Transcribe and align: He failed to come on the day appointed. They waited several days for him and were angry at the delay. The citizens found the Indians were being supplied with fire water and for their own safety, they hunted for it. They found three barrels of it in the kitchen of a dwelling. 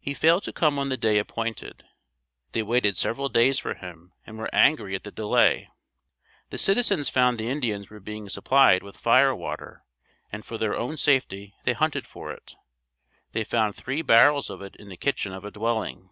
He 0.00 0.14
failed 0.14 0.42
to 0.42 0.52
come 0.52 0.80
on 0.80 0.88
the 0.88 0.96
day 0.96 1.16
appointed. 1.18 1.84
They 2.50 2.62
waited 2.64 2.96
several 2.96 3.28
days 3.28 3.60
for 3.60 3.74
him 3.74 4.12
and 4.26 4.36
were 4.36 4.52
angry 4.52 4.96
at 4.96 5.04
the 5.04 5.12
delay. 5.12 5.68
The 6.48 6.58
citizens 6.58 7.08
found 7.08 7.38
the 7.38 7.48
Indians 7.48 7.88
were 7.88 8.00
being 8.00 8.28
supplied 8.28 8.82
with 8.82 8.96
fire 8.96 9.32
water 9.32 9.84
and 10.32 10.44
for 10.44 10.58
their 10.58 10.74
own 10.74 10.96
safety, 10.96 11.54
they 11.62 11.74
hunted 11.74 12.04
for 12.04 12.32
it. 12.32 12.56
They 13.30 13.44
found 13.44 13.76
three 13.76 14.02
barrels 14.02 14.50
of 14.50 14.60
it 14.60 14.74
in 14.74 14.88
the 14.88 14.96
kitchen 14.96 15.32
of 15.32 15.44
a 15.44 15.52
dwelling. 15.52 16.10